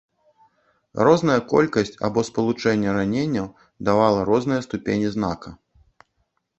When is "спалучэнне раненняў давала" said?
2.31-4.19